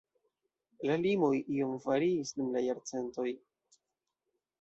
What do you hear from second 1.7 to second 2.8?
variis dum la